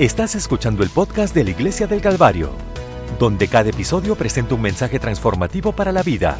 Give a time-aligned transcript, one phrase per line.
[0.00, 2.52] Estás escuchando el podcast de la Iglesia del Calvario,
[3.18, 6.38] donde cada episodio presenta un mensaje transformativo para la vida,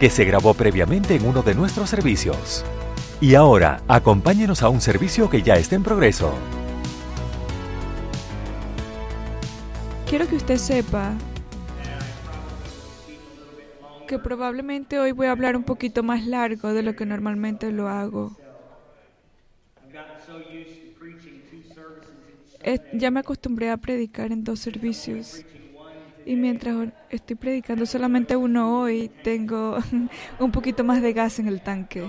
[0.00, 2.64] que se grabó previamente en uno de nuestros servicios.
[3.20, 6.32] Y ahora, acompáñenos a un servicio que ya está en progreso.
[10.08, 11.12] Quiero que usted sepa
[14.08, 17.88] que probablemente hoy voy a hablar un poquito más largo de lo que normalmente lo
[17.90, 18.41] hago.
[22.92, 25.44] Ya me acostumbré a predicar en dos servicios
[26.24, 29.78] y mientras estoy predicando solamente uno hoy, tengo
[30.38, 32.08] un poquito más de gas en el tanque.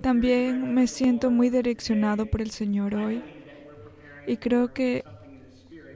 [0.00, 3.22] También me siento muy direccionado por el Señor hoy
[4.26, 5.04] y creo que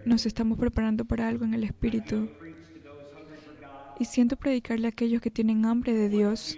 [0.04, 2.28] nos estamos preparando para algo en el Espíritu.
[4.00, 6.56] Y siento predicarle a aquellos que tienen hambre de Dios.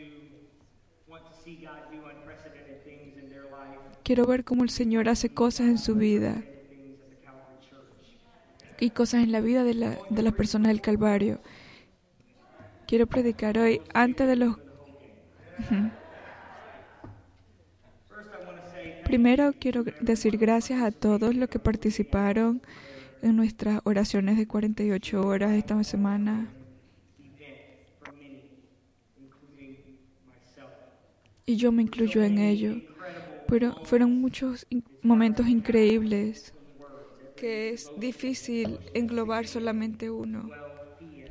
[4.03, 6.43] Quiero ver cómo el Señor hace cosas en su vida
[8.79, 11.41] y cosas en la vida de, la- de las personas del Calvario.
[12.87, 14.57] Quiero predicar hoy antes de los...
[19.05, 22.63] Primero quiero decir gracias a todos los que participaron
[23.23, 26.49] en nuestras oraciones de 48 horas esta semana.
[31.45, 32.77] Y yo me incluyo en ello.
[33.83, 34.65] Fueron muchos
[35.03, 36.55] momentos increíbles
[37.37, 40.51] que es difícil englobar solamente uno.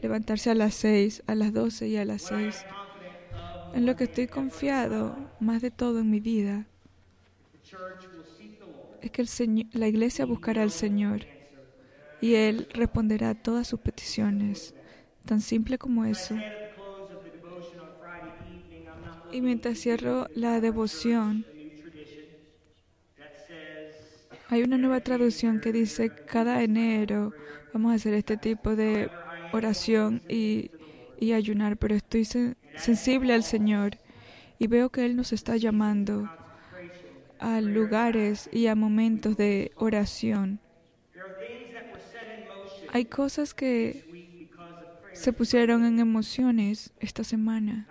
[0.02, 2.66] Levantarse a las 6, a las 12 y a las 6.
[3.74, 6.66] En lo que estoy confiado, más de todo en mi vida,
[9.02, 11.22] es que el Señor, la iglesia buscará al Señor
[12.20, 14.74] y Él responderá a todas sus peticiones.
[15.24, 16.36] Tan simple como eso.
[19.32, 21.46] Y mientras cierro la devoción,
[24.50, 27.34] hay una nueva traducción que dice, cada enero
[27.74, 29.10] vamos a hacer este tipo de
[29.52, 30.72] oración y,
[31.20, 33.98] y ayunar, pero estoy sen- sensible al Señor
[34.58, 36.30] y veo que Él nos está llamando
[37.40, 40.60] a lugares y a momentos de oración.
[42.92, 44.50] Hay cosas que
[45.14, 47.88] se pusieron en emociones esta semana.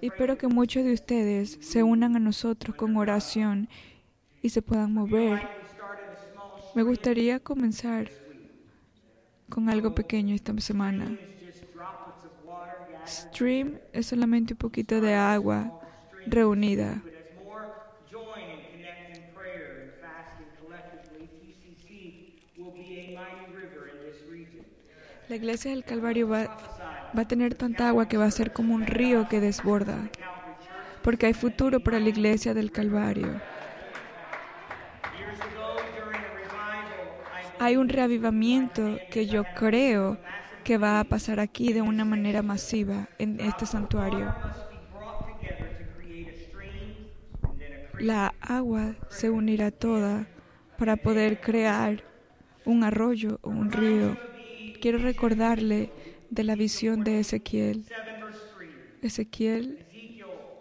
[0.00, 3.68] Y espero que muchos de ustedes se unan a nosotros con oración
[4.42, 5.48] y se puedan mover.
[6.74, 8.10] Me gustaría comenzar
[9.48, 11.16] con algo pequeño esta semana.
[13.06, 15.80] Stream es solamente un poquito de agua
[16.26, 17.02] reunida.
[25.28, 26.44] La iglesia del Calvario va,
[27.16, 30.10] va a tener tanta agua que va a ser como un río que desborda,
[31.02, 33.40] porque hay futuro para la iglesia del Calvario.
[37.60, 40.18] Hay un reavivamiento que yo creo
[40.64, 44.34] que va a pasar aquí de una manera masiva en este santuario.
[47.98, 50.26] La agua se unirá toda
[50.78, 52.04] para poder crear
[52.64, 54.16] un arroyo o un río.
[54.80, 55.90] Quiero recordarle
[56.30, 57.86] de la visión de Ezequiel.
[59.02, 59.84] Ezequiel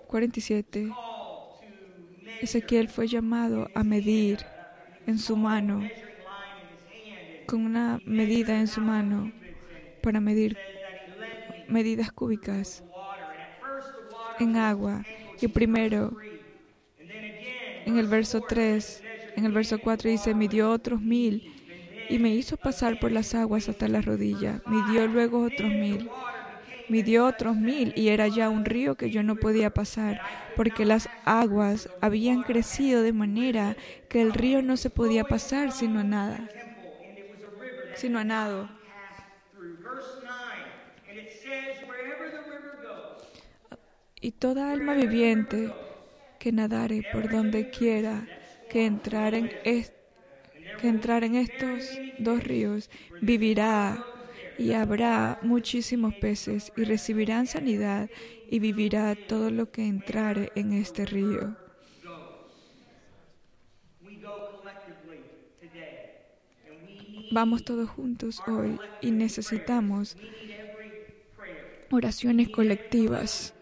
[0.07, 0.91] 47.
[2.41, 4.40] Ezequiel fue llamado a medir
[5.06, 5.81] en su mano,
[7.47, 9.31] con una medida en su mano,
[10.03, 10.58] para medir
[11.68, 12.84] medidas cúbicas
[14.40, 15.03] en agua.
[15.41, 16.16] Y primero,
[17.86, 19.03] en el verso 3,
[19.36, 21.53] en el verso 4 dice, midió otros mil
[22.09, 24.62] y me hizo pasar por las aguas hasta la rodilla.
[24.68, 26.09] Midió luego otros mil.
[26.90, 30.22] Midió otros mil y era ya un río que yo no podía pasar,
[30.56, 33.75] porque las aguas habían crecido de manera
[34.07, 36.50] que el río no se podía pasar sino a nada,
[37.97, 38.69] sino a nado.
[44.22, 45.74] Y toda alma viviente
[46.39, 48.27] que nadare por donde quiera
[48.69, 49.50] que entrar en
[50.77, 51.89] que entrar en estos
[52.19, 52.89] dos ríos
[53.22, 54.06] vivirá
[54.57, 58.10] y habrá muchísimos peces y recibirán sanidad
[58.50, 61.67] y vivirá todo lo que entrare en este río.
[67.31, 70.18] Vamos todos juntos hoy y necesitamos
[71.91, 73.53] oraciones colectivas.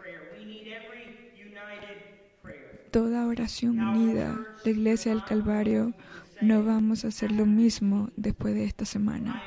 [2.92, 5.94] Toda oración unida, la Iglesia del Calvario,
[6.42, 9.42] no vamos a hacer lo mismo después de esta semana.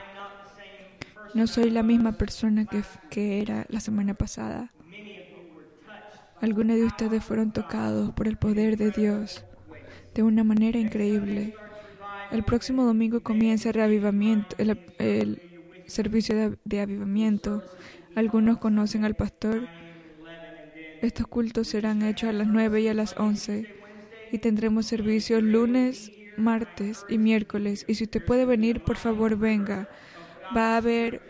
[1.35, 4.73] No soy la misma persona que, que era la semana pasada.
[6.41, 9.45] Algunos de ustedes fueron tocados por el poder de Dios
[10.15, 11.55] de una manera increíble.
[12.31, 15.43] El próximo domingo comienza el reavivamiento, el,
[15.87, 17.63] servicio de, de avivamiento.
[18.15, 19.67] Algunos conocen al pastor.
[21.01, 23.75] Estos cultos serán hechos a las 9 y a las 11
[24.33, 27.85] y tendremos servicios lunes, martes y miércoles.
[27.89, 29.89] Y si usted puede venir, por favor venga.
[30.57, 31.23] Va a haber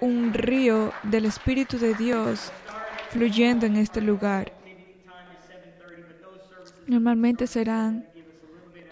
[0.00, 2.52] un río del Espíritu de Dios
[3.10, 4.52] fluyendo en este lugar.
[6.86, 8.09] Normalmente serán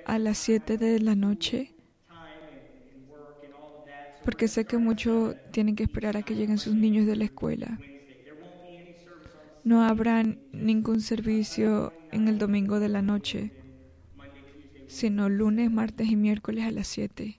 [0.09, 1.75] a las 7 de la noche,
[4.25, 7.79] porque sé que muchos tienen que esperar a que lleguen sus niños de la escuela.
[9.65, 10.23] No habrá
[10.53, 13.53] ningún servicio en el domingo de la noche,
[14.87, 17.39] sino lunes, martes y miércoles a las 7.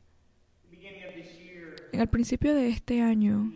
[1.91, 3.51] En el principio de este año,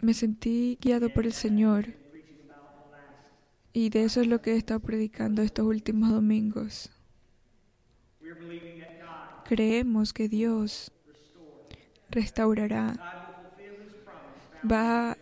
[0.00, 2.05] me sentí guiado por el Señor
[3.76, 6.90] y de eso es lo que he estado predicando estos últimos domingos.
[9.44, 10.90] Creemos que Dios
[12.08, 12.94] restaurará,
[14.64, 15.18] va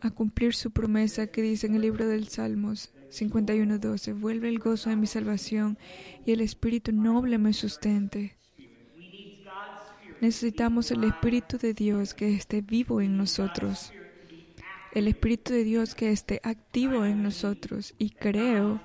[0.00, 4.88] a cumplir su promesa que dice en el libro del Salmos 51.12, vuelve el gozo
[4.88, 5.76] de mi salvación
[6.24, 8.38] y el espíritu noble me sustente.
[10.22, 13.92] Necesitamos el Espíritu de Dios que esté vivo en nosotros
[14.94, 18.80] el Espíritu de Dios que esté activo en nosotros y creo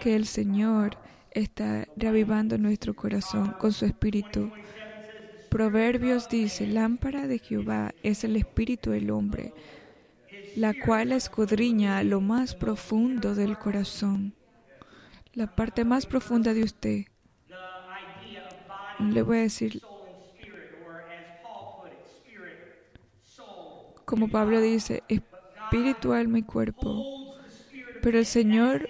[0.00, 0.98] que el Señor
[1.30, 4.50] está reavivando nuestro corazón con su Espíritu.
[5.48, 9.54] Proverbios dice, lámpara de Jehová es el Espíritu del hombre,
[10.56, 14.34] la cual escudriña lo más profundo del corazón,
[15.32, 17.04] la parte más profunda de usted.
[18.98, 19.80] Le voy a decir
[24.10, 25.04] como Pablo dice,
[25.70, 27.36] espíritu, alma y cuerpo.
[28.02, 28.88] Pero el Señor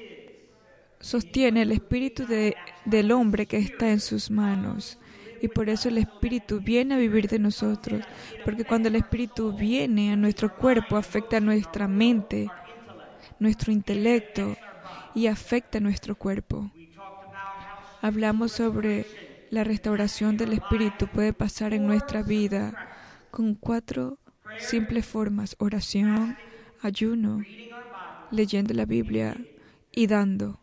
[1.01, 4.99] sostiene el espíritu de, del hombre que está en sus manos.
[5.43, 8.03] Y por eso el espíritu viene a vivir de nosotros.
[8.45, 12.49] Porque cuando el espíritu viene a nuestro cuerpo, afecta a nuestra mente,
[13.39, 14.57] nuestro intelecto
[15.15, 16.71] y afecta a nuestro cuerpo.
[18.03, 19.07] Hablamos sobre
[19.51, 22.73] la restauración del espíritu puede pasar en nuestra vida
[23.31, 24.19] con cuatro
[24.59, 26.37] simples formas, oración,
[26.83, 27.43] ayuno,
[28.31, 29.37] leyendo la Biblia
[29.93, 30.61] y dando.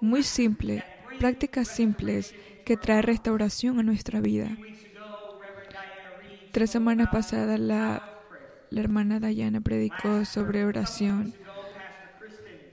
[0.00, 0.84] Muy simple,
[1.18, 2.34] prácticas simples
[2.64, 4.56] que traen restauración a nuestra vida.
[6.52, 8.02] Tres semanas pasadas la,
[8.70, 11.34] la hermana Dayana predicó sobre oración.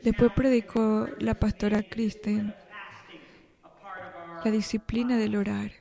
[0.04, 2.54] Después predicó la pastora Kristen
[4.44, 5.72] la disciplina del orar.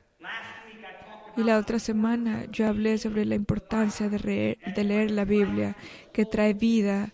[1.37, 5.77] Y la otra semana yo hablé sobre la importancia de, de leer la Biblia,
[6.11, 7.13] que trae vida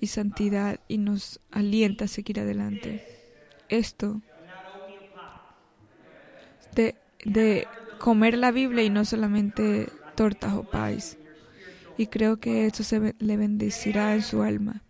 [0.00, 3.04] y santidad y nos alienta a seguir adelante.
[3.70, 4.20] Esto
[6.74, 7.66] de, de
[7.98, 11.16] comer la Biblia y no solamente tortas o pais.
[11.96, 14.82] Y creo que esto se le bendecirá en su alma.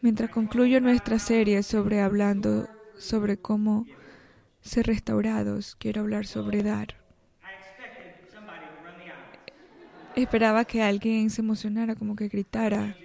[0.00, 3.86] Mientras concluyo nuestra serie sobre hablando sobre cómo
[4.62, 6.96] ser restaurados, quiero hablar sobre dar.
[10.16, 12.96] Esperaba que alguien se emocionara, como que gritara.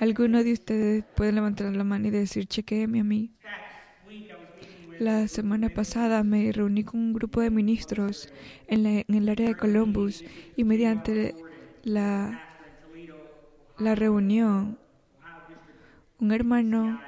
[0.00, 3.32] Alguno de ustedes puede levantar la mano y decir, chequeeme a mí.
[4.98, 8.32] La semana pasada me reuní con un grupo de ministros
[8.66, 10.24] en, en el área de Columbus
[10.56, 11.34] y mediante
[11.84, 12.42] la,
[13.78, 14.78] la reunión,
[16.18, 17.00] un hermano,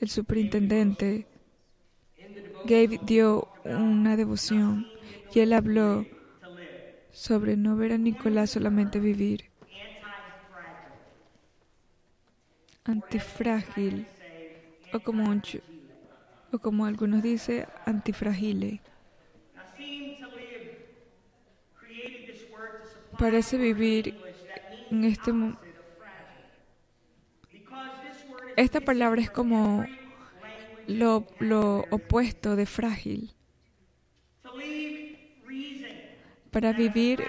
[0.00, 1.26] el superintendente,
[2.64, 4.86] Gabe dio una devoción
[5.32, 6.06] y él habló
[7.10, 9.50] sobre no ver a Nicolás solamente vivir.
[12.84, 14.06] Antifrágil,
[14.92, 15.42] o como, un,
[16.52, 18.80] o como algunos dicen, antifragile.
[23.18, 24.14] Parece vivir
[24.90, 25.32] en este
[28.56, 29.84] Esta palabra es como
[30.86, 33.32] lo, lo opuesto de frágil.
[36.50, 37.24] Para vivir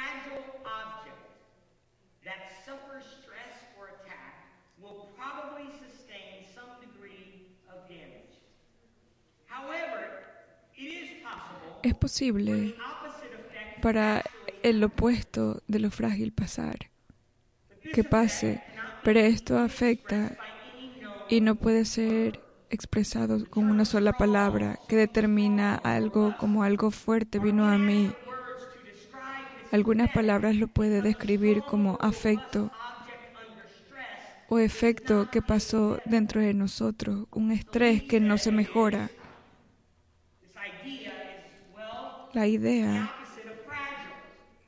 [11.83, 12.75] es posible
[13.81, 14.23] para
[14.63, 16.89] el opuesto de lo frágil pasar,
[17.93, 18.63] que pase,
[19.03, 20.37] pero esto afecta
[21.29, 22.42] y no puede ser
[22.73, 28.11] expresado con una sola palabra que determina algo como algo fuerte vino a mí.
[29.71, 32.71] Algunas palabras lo puede describir como afecto
[34.49, 39.09] o efecto que pasó dentro de nosotros, un estrés que no se mejora.
[42.33, 43.13] La idea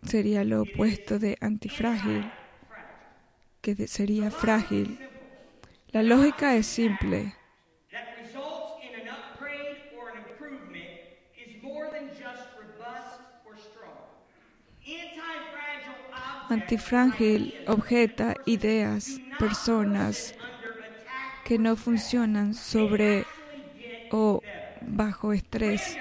[0.03, 2.31] sería lo opuesto de antifrágil,
[3.61, 4.99] que sería frágil.
[5.89, 7.33] La lógica es simple.
[16.49, 20.35] Antifrágil objeta ideas, personas
[21.43, 23.25] que no funcionan sobre
[24.11, 24.41] o
[24.81, 25.97] bajo estrés,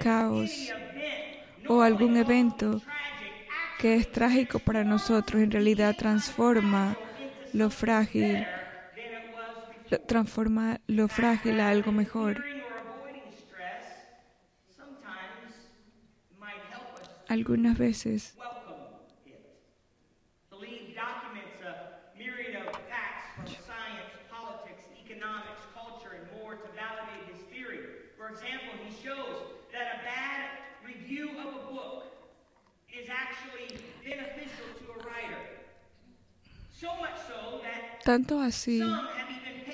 [0.00, 0.72] caos
[1.68, 2.80] o algún evento
[3.78, 6.96] que es trágico para nosotros en realidad transforma
[7.52, 8.46] lo frágil,
[10.06, 12.42] transforma lo frágil a algo mejor.
[17.28, 18.36] Algunas veces
[38.14, 38.80] Tanto así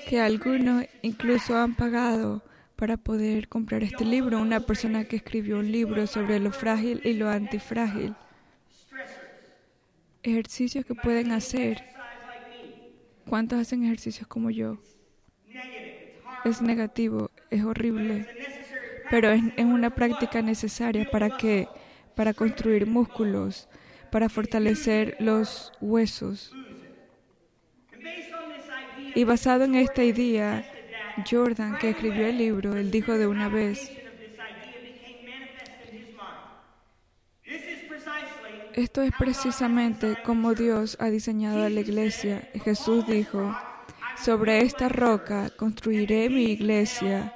[0.09, 2.43] que algunos incluso han pagado
[2.75, 4.41] para poder comprar este libro.
[4.41, 8.15] Una persona que escribió un libro sobre lo frágil y lo antifrágil.
[10.23, 11.83] Ejercicios que pueden hacer.
[13.29, 14.79] ¿Cuántos hacen ejercicios como yo?
[16.43, 18.27] Es negativo, es horrible,
[19.11, 21.67] pero es, es una práctica necesaria para que,
[22.15, 23.69] para construir músculos,
[24.09, 26.55] para fortalecer los huesos.
[29.15, 30.65] Y basado en esta idea,
[31.29, 33.91] Jordan, que escribió el libro, él dijo de una vez,
[38.73, 42.49] esto es precisamente como Dios ha diseñado a la iglesia.
[42.63, 43.55] Jesús dijo,
[44.17, 47.33] sobre esta roca construiré mi iglesia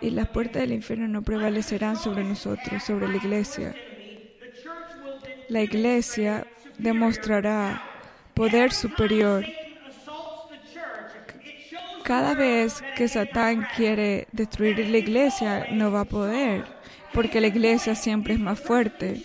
[0.00, 3.74] y las puertas del infierno no prevalecerán sobre nosotros, sobre la iglesia.
[5.48, 6.46] La iglesia
[6.78, 7.82] demostrará
[8.34, 9.46] poder superior
[12.06, 16.64] cada vez que Satán quiere destruir la iglesia, no va a poder,
[17.12, 19.20] porque la iglesia siempre es más fuerte.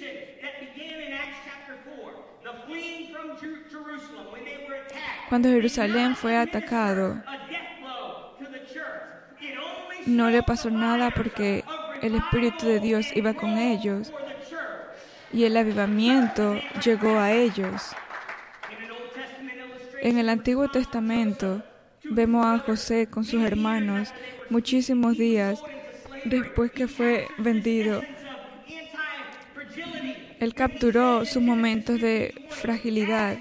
[5.29, 7.21] Cuando Jerusalén fue atacado,
[10.07, 11.63] no le pasó nada porque
[12.01, 14.11] el Espíritu de Dios iba con ellos
[15.31, 17.95] y el avivamiento llegó a ellos.
[20.01, 21.63] En el Antiguo Testamento,
[22.13, 24.13] Vemos a José con sus hermanos
[24.49, 25.63] muchísimos días
[26.25, 28.01] después que fue vendido.
[30.41, 33.37] Él capturó sus momentos de fragilidad.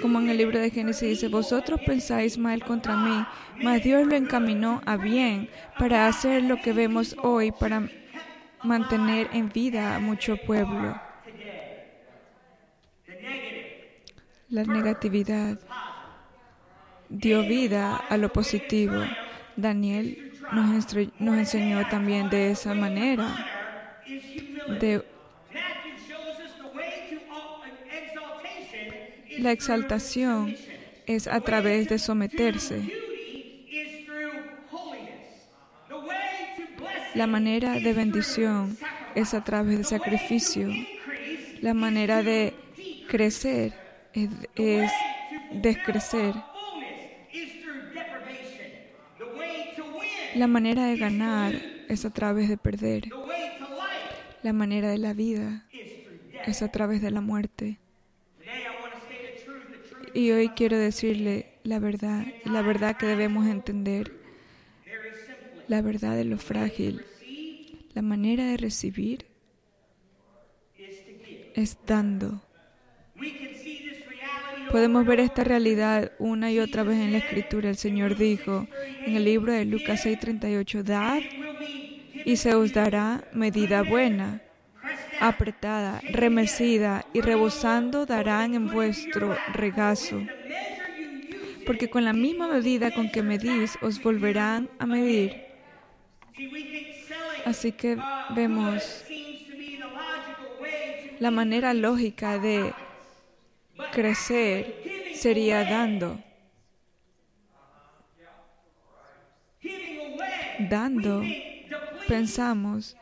[0.00, 3.26] Como en el libro de Génesis dice, vosotros pensáis mal contra mí,
[3.60, 7.88] mas Dios lo encaminó a bien para hacer lo que vemos hoy, para
[8.62, 11.00] mantener en vida a mucho pueblo.
[14.50, 15.58] La negatividad
[17.08, 19.02] dio vida a lo positivo.
[19.56, 23.28] Daniel nos, enseñó también de esa manera.
[29.38, 30.56] La exaltación
[31.06, 32.82] es a través de someterse.
[37.14, 38.76] La manera de bendición
[39.14, 40.68] es a través de sacrificio.
[41.62, 42.52] La manera de
[43.08, 43.72] crecer
[44.12, 44.90] es
[45.52, 46.34] descrecer.
[50.36, 51.54] La manera de ganar
[51.88, 53.08] es a través de perder.
[54.42, 55.66] La manera de la vida
[56.44, 57.78] es a través de la muerte.
[60.12, 64.12] Y hoy quiero decirle la verdad, la verdad que debemos entender,
[65.68, 67.02] la verdad de lo frágil.
[67.94, 69.24] La manera de recibir
[71.54, 72.45] es dando.
[74.76, 77.70] Podemos ver esta realidad una y otra vez en la escritura.
[77.70, 78.68] El Señor dijo
[79.06, 81.22] en el libro de Lucas 6:38, dad
[82.26, 84.42] y se os dará medida buena,
[85.18, 90.20] apretada, remecida y rebosando darán en vuestro regazo.
[91.64, 95.40] Porque con la misma medida con que medís os volverán a medir.
[97.46, 97.96] Así que
[98.34, 99.06] vemos
[101.18, 102.74] la manera lógica de
[103.92, 104.74] crecer
[105.14, 106.18] sería dando.
[110.58, 111.22] Dando,
[112.08, 112.96] pensamos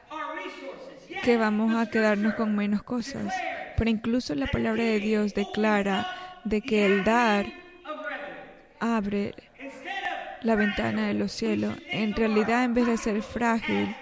[1.22, 3.32] que vamos a quedarnos con menos cosas,
[3.76, 6.06] pero incluso la palabra de Dios declara,
[6.44, 7.46] de que el dar
[8.80, 9.34] abre
[10.42, 11.74] la ventana de los cielos.
[11.90, 13.94] En realidad, en vez de ser frágil,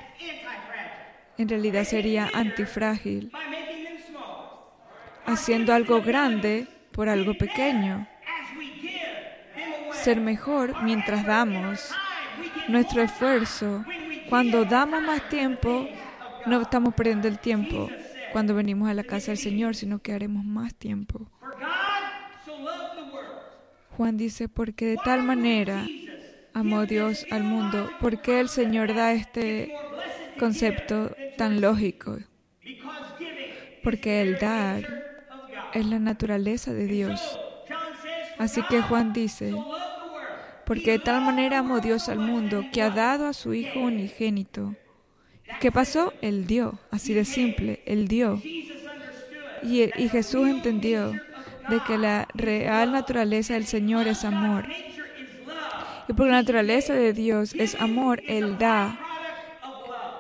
[1.39, 3.31] en realidad sería antifrágil,
[5.33, 8.07] haciendo algo grande por algo pequeño.
[9.93, 11.91] Ser mejor mientras damos
[12.69, 13.85] nuestro esfuerzo.
[14.29, 15.89] Cuando damos más tiempo,
[16.47, 17.89] no estamos perdiendo el tiempo
[18.33, 21.29] cuando venimos a la casa del Señor, sino que haremos más tiempo.
[23.97, 25.87] Juan dice, porque de tal manera
[26.55, 29.75] amó Dios al mundo, porque el Señor da este
[30.39, 32.19] concepto tan lógico,
[33.85, 35.02] porque el dar
[35.73, 37.39] es la naturaleza de Dios.
[38.39, 39.55] Así que Juan dice,
[40.67, 44.75] porque de tal manera amó Dios al mundo, que ha dado a su Hijo unigénito.
[45.61, 46.13] ¿Qué pasó?
[46.23, 48.41] Él dio, así de simple, Él dio.
[49.63, 51.13] Y, y Jesús entendió
[51.69, 54.67] de que la real naturaleza del Señor es amor.
[56.09, 58.99] Y porque la naturaleza de Dios es amor, Él da.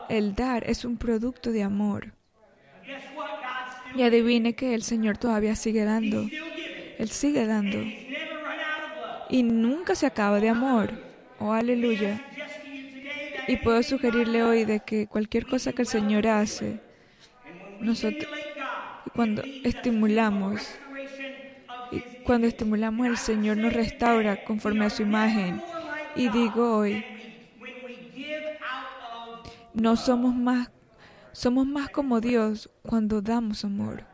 [0.08, 2.12] El dar es un producto de amor.
[3.94, 6.26] Y adivine que el Señor todavía sigue dando.
[6.98, 7.78] Él sigue dando.
[9.28, 10.90] Y nunca se acaba de amor.
[11.38, 12.24] Oh, aleluya.
[13.48, 16.80] Y puedo sugerirle hoy de que cualquier cosa que el Señor hace,
[17.80, 18.28] nosotros,
[19.14, 20.78] cuando estimulamos,
[21.90, 25.60] y cuando estimulamos, el Señor nos restaura conforme a su imagen.
[26.14, 27.04] Y digo hoy,
[29.74, 30.70] no somos más,
[31.32, 34.04] somos más como Dios cuando damos amor.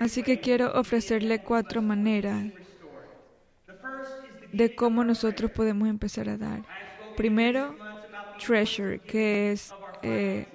[0.00, 2.52] Así que quiero ofrecerle cuatro maneras
[4.52, 6.62] de cómo nosotros podemos empezar a dar.
[7.16, 7.76] Primero,
[8.38, 10.46] treasure, que es eh,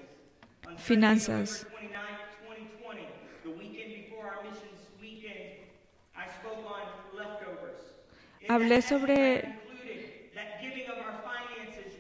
[0.78, 1.68] finanzas.
[8.50, 9.62] Hablé sobre...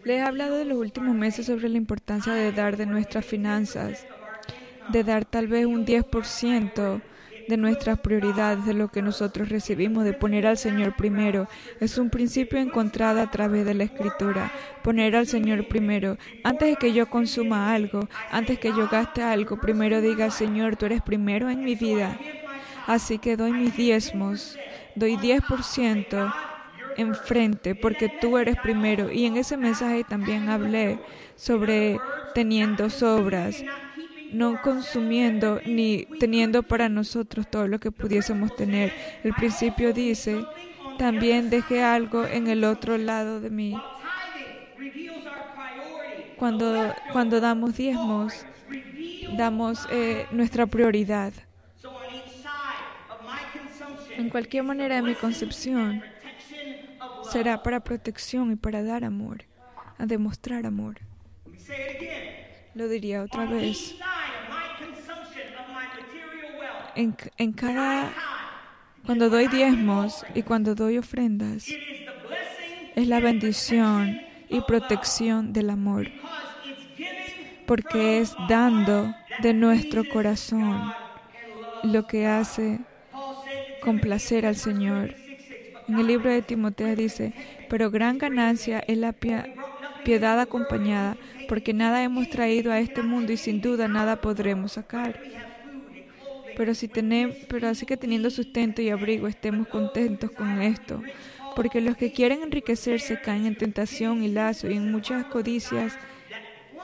[0.05, 4.05] Les he hablado de los últimos meses sobre la importancia de dar de nuestras finanzas,
[4.89, 7.01] de dar tal vez un 10%
[7.47, 11.47] de nuestras prioridades, de lo que nosotros recibimos, de poner al Señor primero.
[11.79, 14.51] Es un principio encontrado a través de la Escritura.
[14.81, 16.17] Poner al Señor primero.
[16.43, 20.85] Antes de que yo consuma algo, antes que yo gaste algo, primero diga, Señor, tú
[20.85, 22.19] eres primero en mi vida.
[22.87, 24.57] Así que doy mis diezmos,
[24.95, 26.52] doy 10%
[26.97, 29.11] enfrente porque tú eres primero.
[29.11, 30.99] Y en ese mensaje también hablé
[31.35, 31.99] sobre
[32.33, 33.63] teniendo sobras,
[34.31, 38.93] no consumiendo ni teniendo para nosotros todo lo que pudiésemos tener.
[39.23, 40.43] El principio dice,
[40.97, 43.75] también dejé algo en el otro lado de mí.
[46.37, 48.45] Cuando, cuando damos diezmos,
[49.37, 51.33] damos eh, nuestra prioridad.
[54.17, 56.03] En cualquier manera de mi concepción,
[57.33, 59.45] será para protección y para dar amor,
[59.97, 60.99] a demostrar amor.
[62.75, 63.95] Lo diría otra vez.
[66.95, 68.13] En, en cada,
[69.03, 71.67] cuando doy diezmos y cuando doy ofrendas,
[72.95, 76.11] es la bendición y protección del amor,
[77.65, 80.93] porque es dando de nuestro corazón
[81.81, 82.81] lo que hace
[83.81, 85.22] complacer al Señor.
[85.87, 87.33] En el libro de Timoteo dice,
[87.69, 91.17] pero gran ganancia es la piedad acompañada,
[91.47, 95.19] porque nada hemos traído a este mundo y sin duda nada podremos sacar.
[96.55, 101.01] Pero, si pero así que teniendo sustento y abrigo estemos contentos con esto,
[101.55, 105.97] porque los que quieren enriquecerse caen en tentación y lazo y en muchas codicias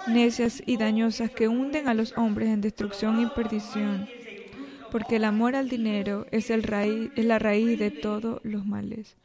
[0.08, 4.08] necias y dañosas que hunden a los hombres en destrucción y perdición
[4.92, 9.16] porque el amor al dinero es, el raíz, es la raíz de todos los males.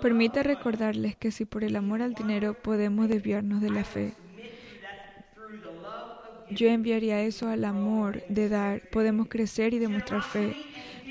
[0.00, 4.14] Permite recordarles que si por el amor al dinero podemos desviarnos de la fe,
[6.50, 8.80] yo enviaría eso al amor de dar.
[8.90, 10.56] Podemos crecer y demostrar fe.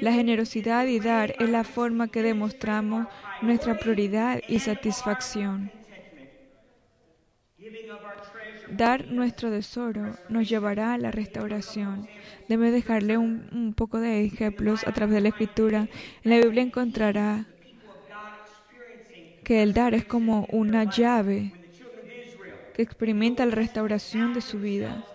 [0.02, 3.08] La generosidad y dar es la forma que demostramos
[3.44, 5.72] nuestra prioridad y satisfacción.
[8.72, 12.08] Dar nuestro tesoro nos llevará a la restauración.
[12.50, 15.88] Debe dejarle un, poco de ejemplos a través de la escritura.
[16.24, 17.46] En la Biblia encontrará
[19.44, 21.54] que el dar es como una llave
[22.74, 25.06] que experimenta la restauración de su vida.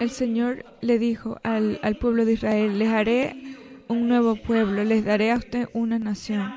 [0.00, 3.56] El Señor le dijo al, al pueblo de Israel, les haré
[3.88, 6.54] un nuevo pueblo, les daré a usted una nación.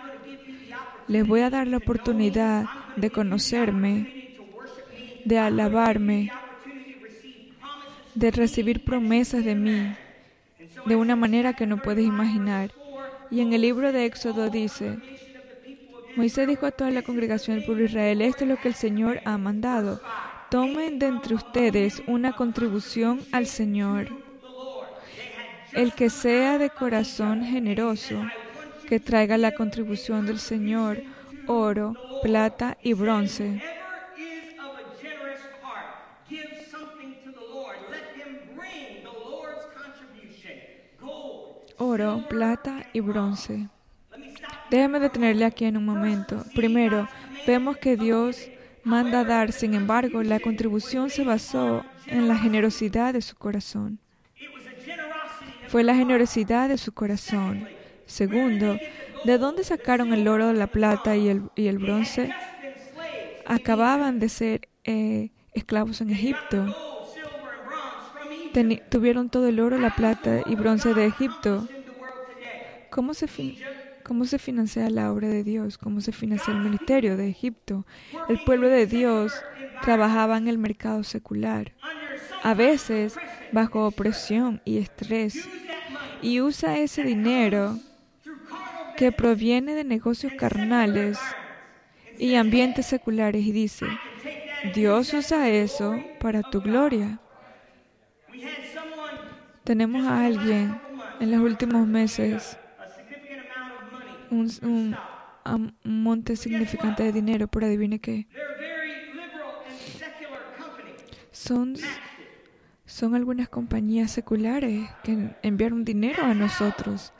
[1.07, 4.35] Les voy a dar la oportunidad de conocerme,
[5.25, 6.31] de alabarme,
[8.15, 9.95] de recibir promesas de mí
[10.85, 12.71] de una manera que no puedes imaginar.
[13.29, 14.97] Y en el libro de Éxodo dice,
[16.15, 18.73] Moisés dijo a toda la congregación del pueblo de Israel, esto es lo que el
[18.73, 20.01] Señor ha mandado.
[20.51, 24.09] Tomen de entre ustedes una contribución al Señor.
[25.71, 28.21] El que sea de corazón generoso,
[28.85, 31.03] que traiga la contribución del Señor,
[31.47, 33.63] oro, plata y bronce.
[41.77, 43.69] Oro, plata y bronce.
[44.69, 46.43] Déjeme detenerle aquí en un momento.
[46.53, 47.07] Primero,
[47.47, 48.49] vemos que Dios
[48.83, 53.99] manda dar, sin embargo, la contribución se basó en la generosidad de su corazón.
[55.67, 57.67] Fue la generosidad de su corazón.
[58.05, 58.77] Segundo,
[59.23, 62.29] ¿de dónde sacaron el oro, la plata y el, y el bronce?
[63.45, 66.75] Acababan de ser eh, esclavos en Egipto.
[68.89, 71.67] tuvieron todo el oro, la plata y bronce de Egipto.
[72.89, 73.27] ¿Cómo se,
[74.11, 75.77] ¿Cómo se financia la obra de Dios?
[75.77, 77.85] ¿Cómo se financia el ministerio de Egipto?
[78.27, 79.31] El pueblo de Dios
[79.83, 81.71] trabajaba en el mercado secular,
[82.43, 83.15] a veces
[83.53, 85.47] bajo opresión y estrés,
[86.21, 87.79] y usa ese dinero
[88.97, 91.17] que proviene de negocios carnales
[92.19, 93.85] y ambientes seculares y dice,
[94.75, 97.21] Dios usa eso para tu gloria.
[99.63, 100.77] Tenemos a alguien
[101.21, 102.57] en los últimos meses
[104.31, 104.95] un,
[105.83, 108.27] monte significante de dinero, pero adivine qué.
[111.31, 111.75] Son,
[112.85, 117.13] son algunas compañías seculares que enviaron dinero a nosotros.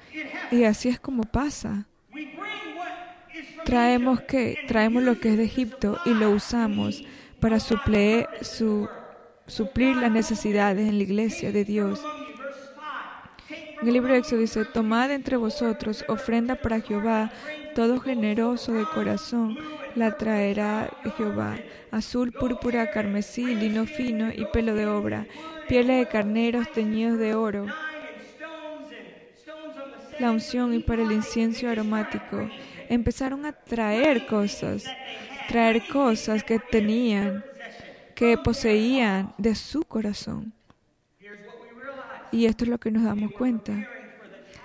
[0.52, 1.88] Y así es como pasa.
[3.66, 7.04] Traemos que traemos lo que es de Egipto y lo usamos
[7.40, 7.78] para su,
[9.48, 12.02] suplir las necesidades en la iglesia de Dios.
[13.82, 17.32] En el libro de Éxodo dice, tomad entre vosotros ofrenda para Jehová,
[17.74, 19.58] todo generoso de corazón
[19.96, 21.58] la traerá Jehová,
[21.90, 25.26] azul, púrpura, carmesí, lino fino y pelo de obra,
[25.68, 27.66] pieles de carneros teñidos de oro,
[30.20, 32.48] la unción y para el incienso aromático.
[32.88, 34.86] Empezaron a traer cosas,
[35.48, 37.44] traer cosas que tenían,
[38.14, 40.54] que poseían de su corazón.
[42.32, 43.88] Y esto es lo que nos damos cuenta.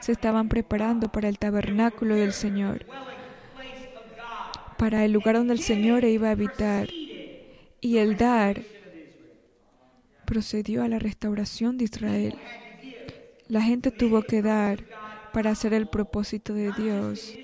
[0.01, 2.87] Se estaban preparando para el tabernáculo del Señor,
[4.79, 6.89] para el lugar donde el Señor iba a habitar.
[7.81, 8.63] Y el dar
[10.25, 12.35] procedió a la restauración de Israel.
[13.49, 14.85] La gente tuvo que dar
[15.33, 17.37] para hacer el propósito de Dios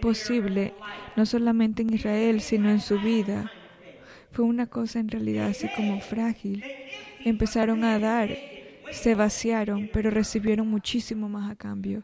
[0.00, 0.74] posible,
[1.16, 3.50] no solamente en Israel, sino en su vida.
[4.32, 6.62] Fue una cosa en realidad así como frágil.
[7.24, 8.28] Empezaron a dar
[8.90, 12.02] se vaciaron, pero recibieron muchísimo más a cambio.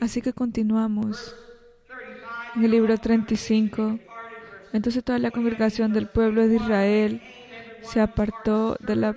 [0.00, 1.36] Así que continuamos
[2.56, 3.98] en el libro 35.
[4.72, 7.22] Entonces toda la congregación del pueblo de Israel
[7.82, 9.16] se apartó de la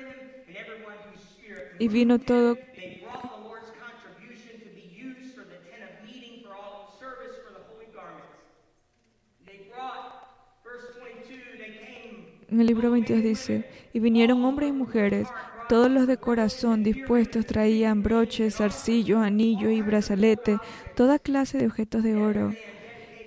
[1.78, 2.58] y vino todo
[12.48, 15.28] En el libro 22 dice, y vinieron hombres y mujeres
[15.68, 20.60] todos los de corazón dispuestos traían broches, zarcillos, anillos y brazaletes,
[20.96, 22.54] toda clase de objetos de oro.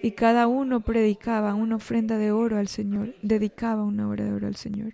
[0.03, 4.47] Y cada uno predicaba una ofrenda de oro al Señor, dedicaba una obra de oro
[4.47, 4.93] al Señor.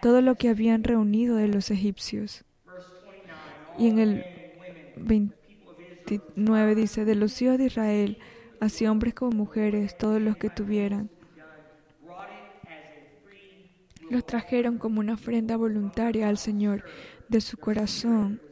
[0.00, 2.44] Todo lo que habían reunido de los egipcios.
[3.78, 4.24] Y en el
[4.96, 8.18] 29 dice, de los hijos de Israel,
[8.60, 11.10] así hombres como mujeres, todos los que tuvieran
[14.10, 16.84] los trajeron como una ofrenda voluntaria al Señor.
[17.28, 18.42] De su corazón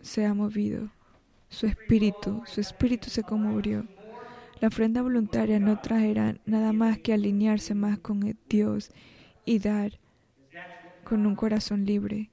[0.00, 0.90] se ha movido.
[1.48, 3.86] Su espíritu, su espíritu se conmovió.
[4.60, 8.90] La ofrenda voluntaria no traerá nada más que alinearse más con Dios
[9.44, 10.00] y dar
[11.04, 12.30] con un corazón libre.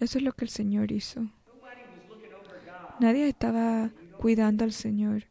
[0.00, 1.30] Eso es lo que el Señor hizo.
[2.98, 5.24] Nadie estaba cuidando al Señor.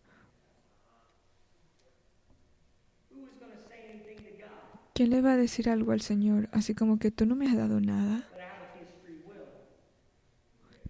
[4.95, 6.47] ¿Quién le va a decir algo al Señor?
[6.53, 8.23] Así como que tú no me has dado nada.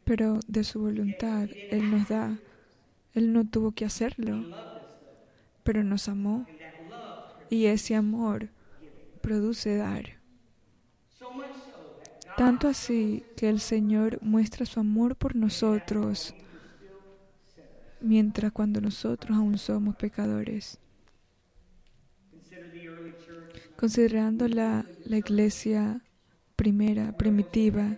[0.04, 2.38] Pero de su voluntad, Él nos da.
[3.16, 4.46] Él no tuvo que hacerlo,
[5.64, 6.46] pero nos amó.
[7.50, 8.50] Y ese amor
[9.22, 10.20] produce dar.
[12.38, 16.36] Tanto así que el Señor muestra su amor por nosotros
[18.02, 20.78] mientras cuando nosotros aún somos pecadores.
[23.78, 26.02] Considerando la, la iglesia
[26.56, 27.98] primera, primitiva,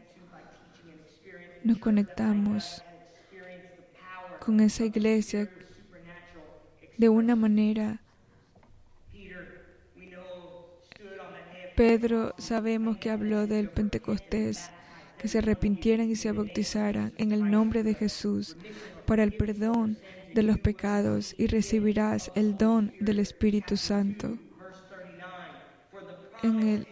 [1.64, 2.84] nos conectamos
[4.40, 5.50] con esa iglesia
[6.98, 8.02] de una manera.
[11.76, 14.72] Pedro sabemos que habló del Pentecostés,
[15.20, 18.58] que se arrepintieran y se bautizaran en el nombre de Jesús
[19.06, 20.00] para el perdón
[20.34, 24.40] de los pecados y recibirás el don del Espíritu Santo.
[26.44, 26.88] En el,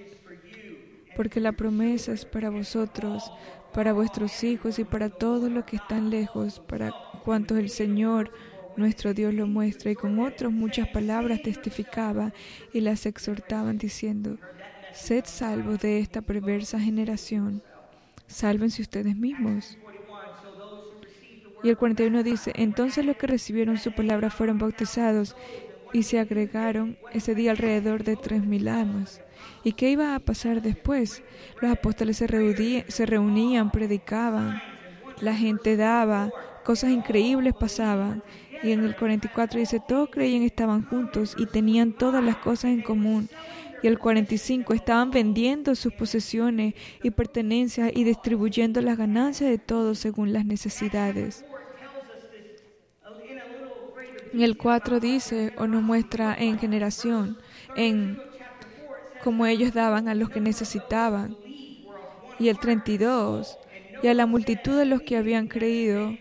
[1.15, 3.31] porque la promesa es para vosotros,
[3.73, 6.91] para vuestros hijos y para todos los que están lejos, para
[7.23, 8.31] cuantos el Señor
[8.77, 9.91] nuestro Dios lo muestra.
[9.91, 12.33] Y con otras muchas palabras testificaba
[12.73, 14.37] y las exhortaban diciendo,
[14.93, 17.61] sed salvos de esta perversa generación,
[18.27, 19.77] sálvense ustedes mismos.
[21.63, 25.35] Y el 41 dice, entonces los que recibieron su palabra fueron bautizados
[25.93, 29.21] y se agregaron ese día alrededor de tres mil almas.
[29.65, 31.23] ¿Y qué iba a pasar después?
[31.59, 34.61] Los apóstoles se, reunían, se reunían, predicaban,
[35.21, 36.29] la gente daba,
[36.63, 38.21] cosas increíbles pasaban.
[38.61, 42.83] Y en el 44 dice, todos creían estaban juntos y tenían todas las cosas en
[42.83, 43.27] común.
[43.81, 49.97] Y el 45 estaban vendiendo sus posesiones y pertenencias y distribuyendo las ganancias de todos
[49.97, 51.43] según las necesidades.
[54.31, 57.39] En el 4 dice o nos muestra en generación,
[57.75, 58.19] en
[59.25, 61.35] cómo ellos daban a los que necesitaban.
[62.37, 63.57] Y el 32,
[64.03, 66.11] y a la multitud de los que habían creído,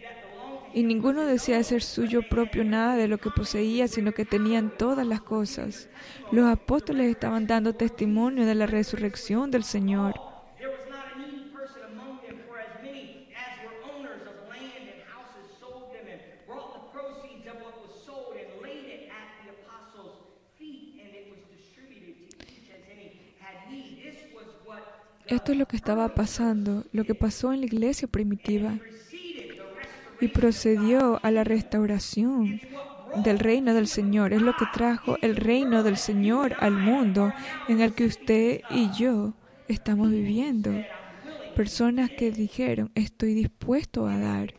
[0.72, 5.06] y ninguno decía ser suyo propio nada de lo que poseía, sino que tenían todas
[5.06, 5.90] las cosas.
[6.32, 10.14] Los apóstoles estaban dando testimonio de la resurrección del Señor.
[25.26, 28.78] Esto es lo que estaba pasando, lo que pasó en la iglesia primitiva
[30.20, 32.60] y procedió a la restauración
[33.22, 34.32] del reino del Señor.
[34.32, 37.32] Es lo que trajo el reino del Señor al mundo
[37.68, 39.34] en el que usted y yo
[39.68, 40.72] estamos viviendo.
[41.56, 44.54] Personas que dijeron, estoy dispuesto a dar.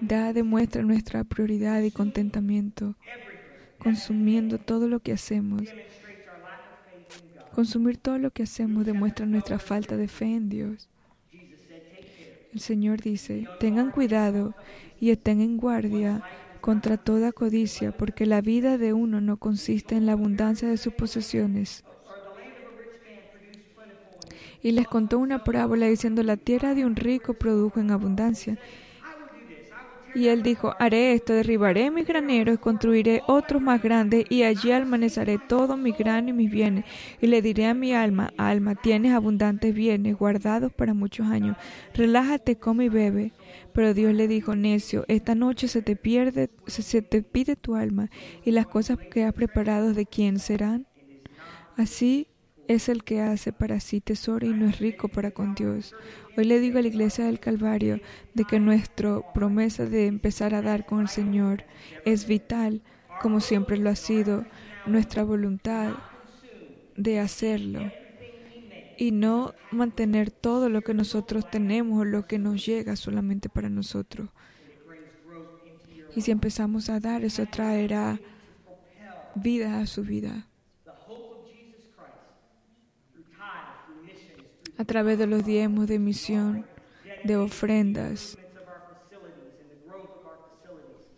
[0.00, 2.96] Da demuestra nuestra prioridad y contentamiento,
[3.78, 5.62] consumiendo todo lo que hacemos.
[7.56, 10.90] Consumir todo lo que hacemos demuestra nuestra falta de fe en Dios.
[12.52, 14.54] El Señor dice, tengan cuidado
[15.00, 16.22] y estén en guardia
[16.60, 20.92] contra toda codicia, porque la vida de uno no consiste en la abundancia de sus
[20.92, 21.82] posesiones.
[24.62, 28.58] Y les contó una parábola diciendo, la tierra de un rico produjo en abundancia.
[30.16, 35.38] Y él dijo, haré esto, derribaré mis graneros, construiré otros más grandes, y allí almacenaré
[35.46, 36.86] todo mi grano y mis bienes.
[37.20, 41.58] Y le diré a mi alma, alma, tienes abundantes bienes guardados para muchos años.
[41.92, 43.32] Relájate, come y bebe.
[43.74, 48.08] Pero Dios le dijo, necio, esta noche se te pierde, se te pide tu alma,
[48.42, 50.86] y las cosas que has preparado, ¿de quién serán?
[51.76, 52.28] Así
[52.68, 55.94] es el que hace para sí tesoro y no es rico para con Dios.
[56.36, 58.00] Hoy le digo a la iglesia del Calvario
[58.34, 61.64] de que nuestra promesa de empezar a dar con el Señor
[62.04, 62.82] es vital,
[63.20, 64.44] como siempre lo ha sido,
[64.86, 65.94] nuestra voluntad
[66.96, 67.90] de hacerlo
[68.98, 73.68] y no mantener todo lo que nosotros tenemos o lo que nos llega solamente para
[73.68, 74.30] nosotros.
[76.14, 78.18] Y si empezamos a dar, eso traerá
[79.34, 80.46] vida a su vida.
[84.78, 86.66] A través de los diezmos de misión,
[87.24, 88.38] de ofrendas.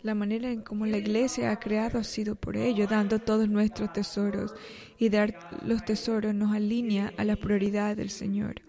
[0.02, 3.92] La manera en cómo la iglesia ha creado ha sido por ello, dando todos nuestros
[3.92, 4.54] tesoros.
[4.96, 8.62] Y dar los tesoros nos alinea a la prioridad del Señor.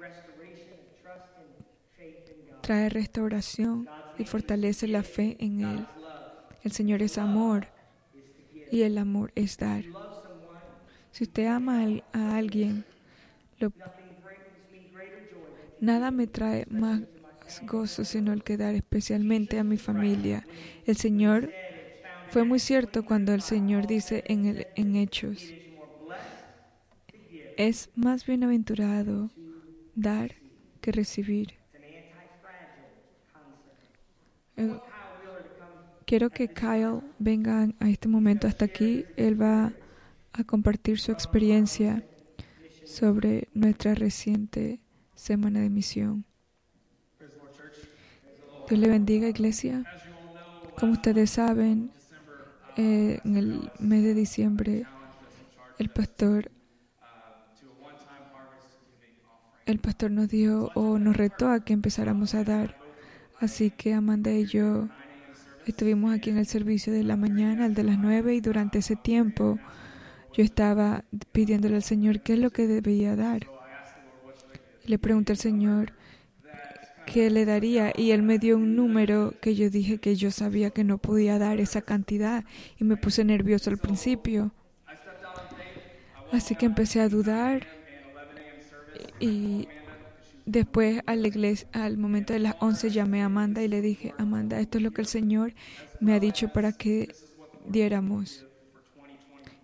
[2.61, 5.87] Trae restauración y fortalece la fe en Él.
[6.63, 7.67] El Señor es amor
[8.71, 9.83] y el amor es dar.
[11.11, 12.85] Si usted ama a alguien,
[13.59, 13.71] lo
[15.81, 17.01] Nada me trae más
[17.63, 20.45] gozo sino el quedar especialmente a mi familia.
[20.85, 21.51] El Señor
[22.29, 25.53] fue muy cierto cuando el Señor dice en, el, en Hechos,
[27.57, 29.31] es más bienaventurado
[29.95, 30.35] dar
[30.79, 31.55] que recibir.
[34.55, 34.79] Eh,
[36.05, 39.05] quiero que Kyle venga a este momento hasta aquí.
[39.17, 39.73] Él va
[40.33, 42.03] a compartir su experiencia
[42.85, 44.79] sobre nuestra reciente
[45.19, 46.25] semana de misión.
[48.67, 49.83] Dios le bendiga, iglesia.
[50.79, 51.91] Como ustedes saben,
[52.77, 54.85] eh, en el mes de diciembre,
[55.77, 56.49] el pastor,
[59.65, 62.77] el pastor nos dijo o nos retó a que empezáramos a dar.
[63.39, 64.87] Así que Amanda y yo
[65.65, 68.95] estuvimos aquí en el servicio de la mañana, el de las nueve, y durante ese
[68.95, 69.59] tiempo
[70.33, 71.03] yo estaba
[71.33, 73.58] pidiéndole al Señor qué es lo que debía dar.
[74.89, 75.93] Le pregunté al Señor
[77.05, 80.71] qué le daría y Él me dio un número que yo dije que yo sabía
[80.71, 82.43] que no podía dar esa cantidad
[82.79, 84.51] y me puse nervioso al principio.
[86.31, 87.67] Así que empecé a dudar
[89.19, 89.67] y
[90.47, 94.59] después al, iglesia, al momento de las 11 llamé a Amanda y le dije, Amanda,
[94.59, 95.53] esto es lo que el Señor
[95.99, 97.13] me ha dicho para que
[97.67, 98.47] diéramos.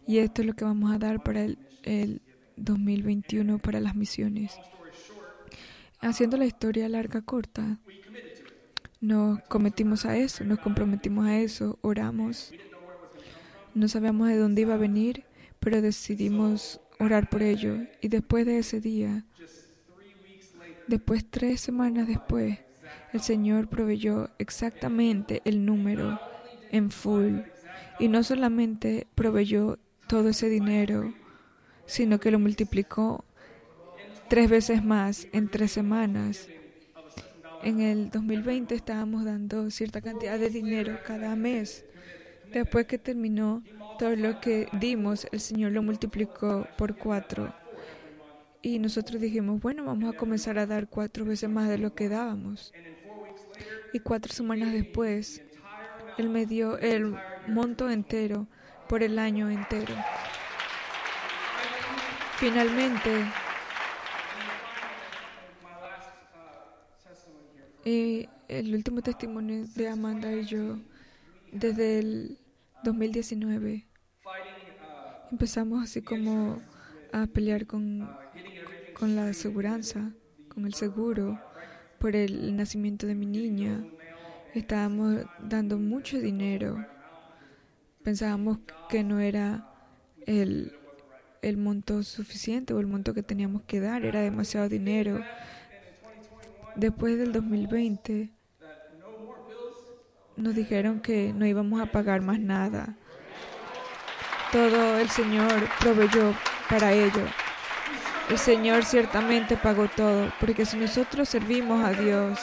[0.05, 2.21] Y esto es lo que vamos a dar para el, el
[2.57, 4.55] 2021 para las misiones.
[6.05, 7.79] Haciendo la historia larga corta,
[9.01, 12.53] nos cometimos a eso, nos comprometimos a eso, oramos.
[13.73, 15.23] No sabíamos de dónde iba a venir,
[15.59, 17.77] pero decidimos orar por ello.
[18.01, 19.25] Y después de ese día,
[20.85, 22.59] después tres semanas después,
[23.11, 26.19] el Señor proveyó exactamente el número
[26.69, 27.39] en full.
[27.97, 31.15] Y no solamente proveyó todo ese dinero,
[31.87, 33.25] sino que lo multiplicó
[34.29, 36.47] tres veces más en tres semanas.
[37.63, 41.85] En el 2020 estábamos dando cierta cantidad de dinero cada mes.
[42.53, 43.63] Después que terminó
[43.97, 47.53] todo lo que dimos, el Señor lo multiplicó por cuatro.
[48.61, 52.09] Y nosotros dijimos, bueno, vamos a comenzar a dar cuatro veces más de lo que
[52.09, 52.73] dábamos.
[53.93, 55.41] Y cuatro semanas después,
[56.17, 57.15] Él me dio el
[57.47, 58.47] monto entero
[58.87, 59.95] por el año entero.
[62.37, 63.25] Finalmente,
[67.85, 70.77] eh, el último testimonio de Amanda y yo,
[71.51, 72.37] desde el
[72.83, 73.85] 2019,
[75.31, 76.61] empezamos así como
[77.13, 78.09] a pelear con,
[78.99, 80.11] con la aseguranza,
[80.49, 81.39] con el seguro,
[81.99, 83.85] por el nacimiento de mi niña.
[84.53, 86.85] Estábamos dando mucho dinero
[88.05, 89.67] pensábamos que no era
[90.27, 90.71] el,
[91.41, 95.21] el monto suficiente o el monto que teníamos que dar, era demasiado dinero.
[96.75, 98.31] Después del 2020
[100.35, 102.97] nos dijeron que no íbamos a pagar más nada.
[104.51, 106.33] Todo el Señor proveyó
[106.69, 107.25] para ello.
[108.29, 112.39] El Señor ciertamente pagó todo, porque si nosotros servimos a Dios,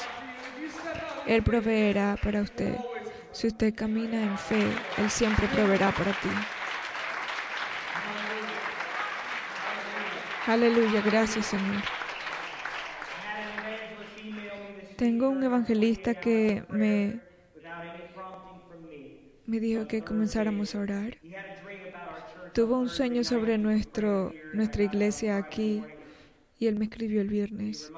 [1.27, 2.77] Él proveerá para usted.
[3.33, 4.67] Si usted camina en fe,
[4.97, 6.29] Él siempre proveerá para ti.
[10.47, 12.02] Aleluya, gracias Señor.
[15.03, 17.19] Tengo un evangelista que me,
[19.47, 21.19] me dijo que comenzáramos a orar.
[22.55, 25.83] Tuvo un sueño sobre nuestro, nuestra iglesia aquí
[26.57, 27.93] y él me escribió el viernes.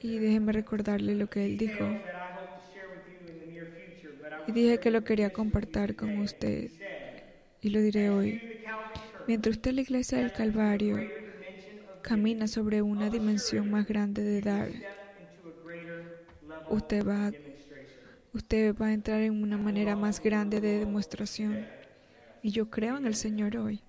[0.00, 1.88] Y déjeme recordarle lo que él dijo
[4.46, 6.70] y dije que lo quería compartir con usted
[7.60, 8.40] y lo diré hoy.
[9.26, 11.00] Mientras usted la iglesia del Calvario
[12.00, 14.99] camina sobre una dimensión más grande de dar,
[16.70, 17.30] usted va,
[18.32, 21.66] usted va a entrar en una manera más grande de demostración.
[22.42, 23.82] Y yo creo en el Señor hoy.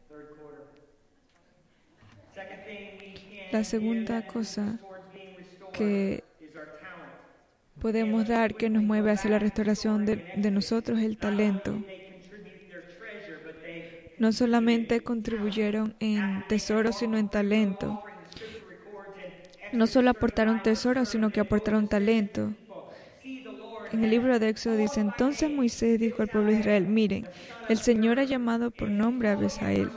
[3.51, 4.79] La segunda cosa
[5.73, 6.23] que
[7.81, 11.83] podemos dar que nos mueve hacia la restauración de, nosotros el talento.
[14.19, 18.03] No solamente contribuyeron en tesoro, sino en talento.
[19.73, 22.53] No solo aportaron tesoro, sino que aportaron talento.
[23.93, 27.27] En el libro de Éxodo dice, entonces Moisés dijo al pueblo de Israel, miren,
[27.67, 29.89] el Señor ha llamado por nombre a Besael.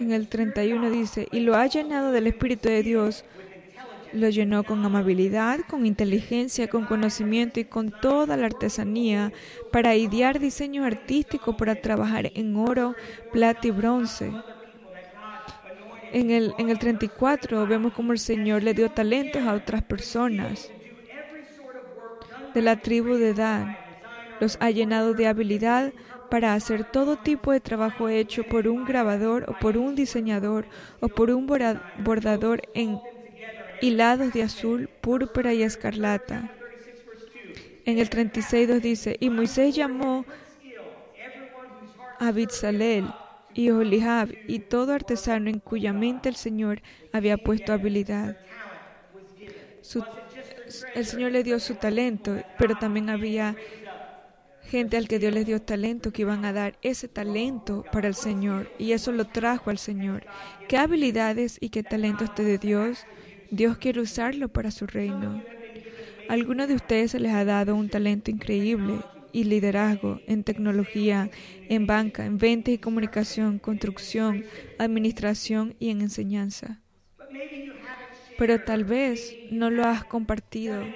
[0.00, 3.24] En el 31 dice, y lo ha llenado del Espíritu de Dios
[4.12, 9.32] lo llenó con amabilidad, con inteligencia, con conocimiento y con toda la artesanía
[9.70, 12.94] para idear diseños artísticos, para trabajar en oro,
[13.32, 14.32] plata y bronce.
[16.12, 20.70] En el, en el 34 vemos como el Señor le dio talentos a otras personas
[22.56, 23.76] de la tribu de Dan.
[24.40, 25.92] Los ha llenado de habilidad
[26.30, 30.64] para hacer todo tipo de trabajo hecho por un grabador o por un diseñador
[31.00, 32.98] o por un bordador en
[33.82, 36.50] hilados de azul, púrpura y escarlata.
[37.84, 40.24] En el 36 dice, y Moisés llamó
[42.18, 43.04] a Bitzalel
[43.52, 46.80] y Olihab y todo artesano en cuya mente el Señor
[47.12, 48.38] había puesto habilidad.
[49.82, 50.02] Su,
[50.94, 53.56] el Señor le dio su talento, pero también había
[54.66, 58.14] gente al que Dios les dio talento que iban a dar ese talento para el
[58.14, 60.26] Señor y eso lo trajo al Señor.
[60.68, 63.06] ¿Qué habilidades y qué talentos te de Dios?
[63.50, 65.42] Dios quiere usarlo para su reino.
[66.28, 68.98] algunos de ustedes se les ha dado un talento increíble
[69.32, 71.30] y liderazgo en tecnología,
[71.68, 74.44] en banca, en venta y comunicación, construcción,
[74.78, 76.80] administración y en enseñanza.
[78.36, 80.94] Pero tal vez no lo has compartido,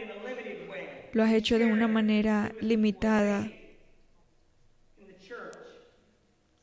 [1.13, 3.55] lo has hecho de una manera limitada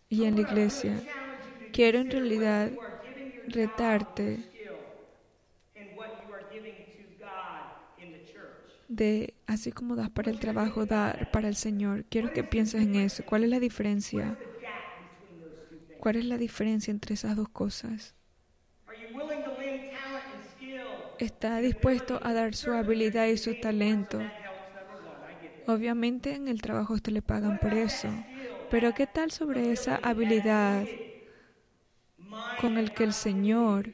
[0.09, 1.07] y en la iglesia.
[1.71, 2.79] Quiero en realidad
[3.47, 4.45] retarte
[8.89, 12.05] de así como das para el trabajo, dar para el Señor.
[12.05, 13.23] Quiero que pienses en eso.
[13.23, 14.39] ¿Cuál es la diferencia?
[15.97, 18.15] ¿Cuál es la diferencia entre esas dos cosas?
[21.19, 24.21] ¿Está dispuesto a dar su habilidad y su talento?
[25.65, 28.07] Obviamente en el trabajo usted le pagan por eso.
[28.69, 30.85] Pero ¿qué tal sobre esa habilidad
[32.61, 33.93] con el que el Señor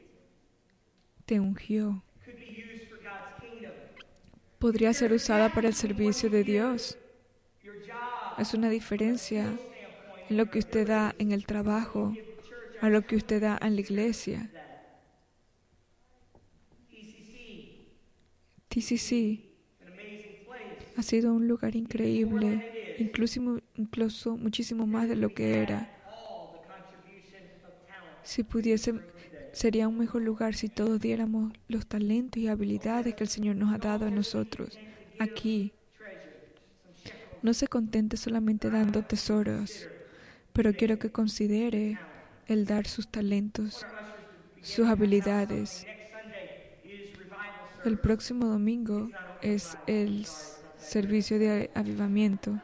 [1.25, 2.03] te ungió?
[4.59, 6.97] Podría ser usada para el servicio de Dios.
[8.37, 9.45] Es una diferencia
[10.29, 12.13] en lo que usted da en el trabajo,
[12.81, 14.49] a lo que usted da en la iglesia.
[18.73, 19.39] TCC
[20.97, 25.91] ha sido un lugar increíble incluso, incluso muchísimo más de lo que era.
[28.23, 28.95] Si pudiese,
[29.51, 33.71] sería un mejor lugar si todos diéramos los talentos y habilidades que el Señor nos
[33.71, 34.79] ha dado a nosotros
[35.19, 35.71] aquí.
[37.43, 39.87] No se contente solamente dando tesoros,
[40.51, 41.99] pero quiero que considere
[42.47, 43.85] el dar sus talentos,
[44.61, 45.85] sus habilidades.
[47.85, 49.09] El próximo domingo
[49.41, 50.25] es el
[50.77, 52.59] servicio de avivamiento.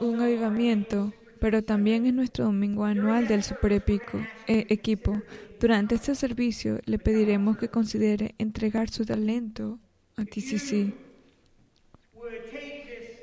[0.00, 5.20] un avivamiento, pero también es nuestro domingo anual del Super Epico, eh, Equipo.
[5.60, 9.78] Durante este servicio le pediremos que considere entregar su talento
[10.16, 10.94] a TCC.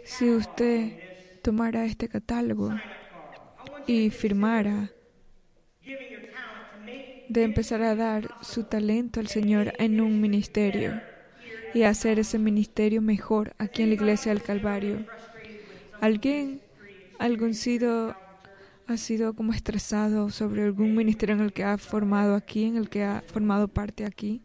[0.03, 2.71] Si usted tomara este catálogo
[3.87, 4.91] y firmara
[7.35, 11.01] de empezar a dar su talento al Señor en un ministerio
[11.73, 15.05] y hacer ese ministerio mejor aquí en la iglesia del Calvario.
[15.99, 16.61] Alguien
[17.19, 18.15] algún sido
[18.87, 22.87] ha sido como estresado sobre algún ministerio en el que ha formado aquí, en el
[22.87, 24.41] que ha formado parte aquí.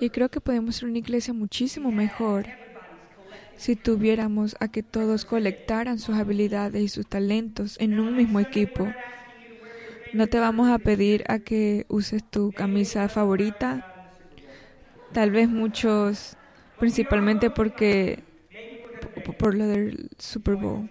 [0.00, 2.46] Y creo que podemos ser una iglesia muchísimo mejor
[3.58, 8.86] si tuviéramos a que todos colectaran sus habilidades y sus talentos en un mismo equipo.
[10.12, 14.14] No te vamos a pedir a que uses tu camisa favorita.
[15.12, 16.36] Tal vez muchos
[16.78, 18.22] principalmente porque
[19.38, 20.88] por lo del Super Bowl.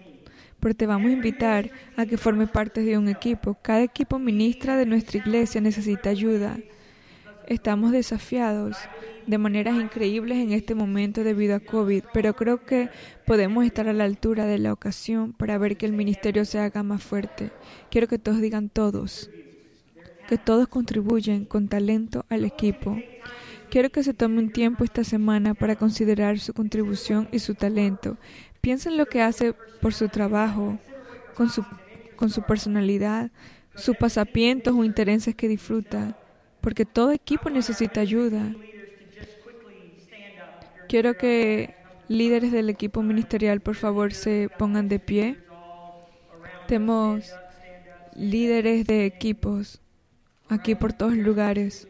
[0.60, 3.56] Pero te vamos a invitar a que formes parte de un equipo.
[3.62, 6.58] Cada equipo ministra de nuestra iglesia necesita ayuda.
[7.48, 8.76] Estamos desafiados
[9.26, 12.90] de maneras increíbles en este momento debido a COVID, pero creo que
[13.24, 16.82] podemos estar a la altura de la ocasión para ver que el ministerio se haga
[16.82, 17.50] más fuerte.
[17.90, 19.30] Quiero que todos digan todos,
[20.28, 22.98] que todos contribuyen con talento al equipo.
[23.70, 28.18] Quiero que se tome un tiempo esta semana para considerar su contribución y su talento.
[28.60, 30.78] Piensa en lo que hace por su trabajo,
[31.34, 31.64] con su,
[32.14, 33.30] con su personalidad,
[33.74, 36.17] sus pasatiempos o intereses que disfruta,
[36.60, 38.54] porque todo equipo necesita ayuda.
[40.88, 41.74] Quiero que
[42.08, 45.38] líderes del equipo ministerial, por favor, se pongan de pie.
[46.66, 47.32] Tenemos
[48.14, 49.80] líderes de equipos
[50.48, 51.86] aquí por todos lugares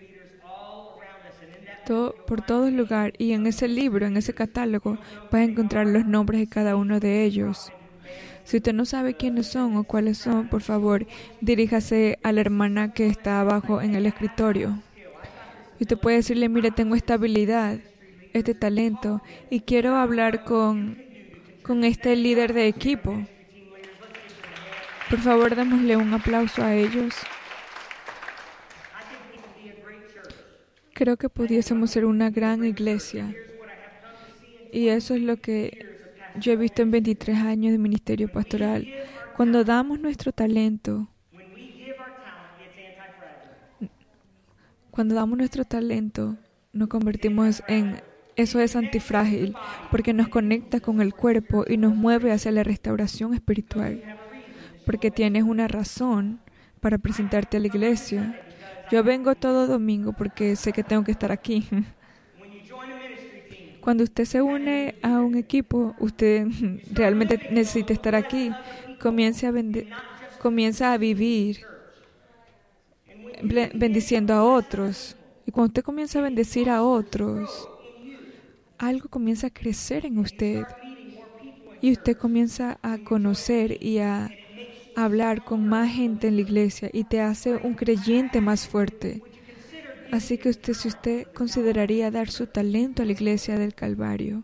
[2.27, 4.99] por todo lugar y en ese libro, en ese catálogo,
[5.31, 7.73] vas a encontrar los nombres de cada uno de ellos.
[8.49, 11.07] Si usted no sabe quiénes son o cuáles son, por favor,
[11.43, 14.79] diríjase a la hermana que está abajo en el escritorio.
[15.79, 17.77] Y usted puede decirle, mire, tengo esta habilidad,
[18.33, 19.21] este talento,
[19.51, 20.97] y quiero hablar con,
[21.63, 23.23] con este líder de equipo.
[25.11, 27.15] Por favor, démosle un aplauso a ellos.
[30.95, 33.31] Creo que pudiésemos ser una gran iglesia.
[34.73, 35.98] Y eso es lo que
[36.41, 38.87] yo he visto en 23 años de ministerio pastoral.
[39.37, 41.09] Cuando damos nuestro talento,
[44.91, 46.37] cuando damos nuestro talento,
[46.73, 48.01] nos convertimos en
[48.37, 49.57] eso es antifrágil
[49.91, 54.01] porque nos conecta con el cuerpo y nos mueve hacia la restauración espiritual.
[54.87, 56.41] Porque tienes una razón
[56.81, 58.41] para presentarte a la iglesia.
[58.93, 61.69] Yo vengo todo domingo porque sé que tengo que estar aquí.
[63.89, 66.47] Cuando usted se une a un equipo, usted
[66.93, 68.51] realmente necesita estar aquí.
[69.01, 69.53] Comienza a,
[70.43, 71.61] comienza a vivir
[73.43, 75.17] bendiciendo a otros.
[75.47, 77.67] Y cuando usted comienza a bendecir a otros,
[78.77, 80.67] algo comienza a crecer en usted
[81.81, 84.31] y usted comienza a conocer y a
[84.97, 89.23] hablar con más gente en la iglesia y te hace un creyente más fuerte.
[90.13, 94.43] Así que usted, si usted consideraría dar su talento a la iglesia del Calvario.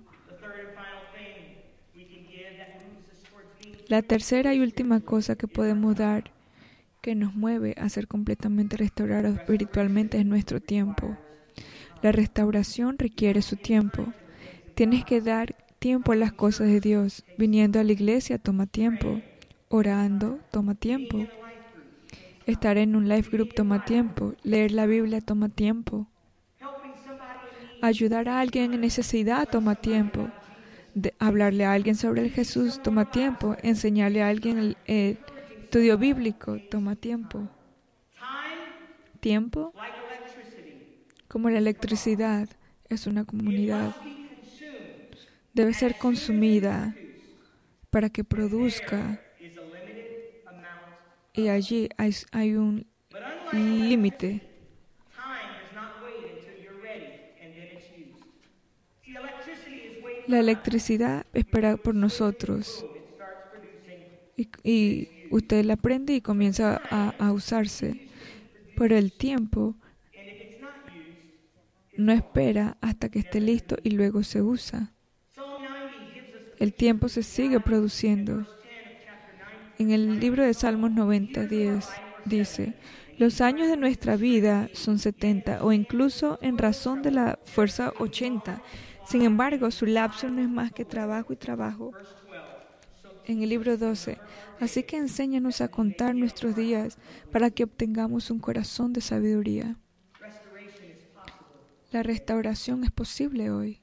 [3.88, 6.32] La tercera y última cosa que podemos dar
[7.00, 11.18] que nos mueve a ser completamente restaurados espiritualmente es nuestro tiempo.
[12.00, 14.06] La restauración requiere su tiempo.
[14.74, 17.24] Tienes que dar tiempo a las cosas de Dios.
[17.36, 19.20] Viniendo a la iglesia toma tiempo.
[19.68, 21.26] Orando toma tiempo.
[22.46, 24.34] Estar en un life group toma tiempo.
[24.42, 26.06] Leer la Biblia toma tiempo.
[27.82, 30.30] Ayudar a alguien en necesidad toma tiempo.
[31.18, 33.56] hablarle a alguien sobre el Jesús toma tiempo.
[33.62, 35.18] Enseñarle a alguien el, el
[35.62, 37.48] estudio bíblico toma tiempo.
[39.20, 39.72] Tiempo,
[41.28, 42.48] como la electricidad,
[42.88, 43.94] es una comunidad
[45.54, 46.94] debe ser consumida
[47.90, 49.20] para que produzca.
[51.34, 52.86] Y allí hay, un
[53.52, 54.40] límite.
[60.28, 62.86] La electricidad espera por nosotros.
[64.62, 68.08] Y, usted la prende y comienza a, a usarse.
[68.76, 69.74] Pero el tiempo
[71.96, 74.92] no espera hasta que esté listo y luego se usa.
[76.58, 78.46] El tiempo se sigue produciendo.
[79.78, 81.88] En el libro de Salmos 90, 10
[82.26, 82.74] dice,
[83.18, 88.62] los años de nuestra vida son 70 o incluso en razón de la fuerza 80.
[89.06, 91.92] Sin embargo, su lapso no es más que trabajo y trabajo.
[93.26, 94.18] En el libro 12,
[94.60, 96.98] así que enséñanos a contar nuestros días
[97.32, 99.76] para que obtengamos un corazón de sabiduría.
[101.90, 103.80] La restauración es posible hoy.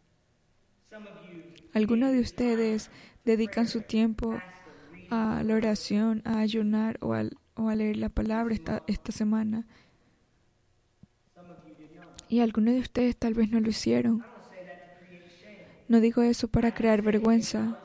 [1.74, 2.92] Algunos de ustedes
[3.26, 4.40] dedican su tiempo
[5.12, 9.68] a la oración, a ayunar o, a leer la palabra esta, esta semana.
[12.30, 14.24] Y algunos de ustedes tal vez no lo hicieron.
[15.90, 17.78] No digo eso para crear vergüenza.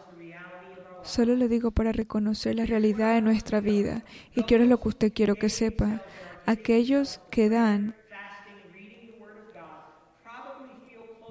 [1.02, 4.04] Solo lo digo para reconocer la realidad de nuestra vida.
[4.36, 6.02] Y quiero lo que usted quiero que sepa.
[6.46, 7.96] Aquellos que dan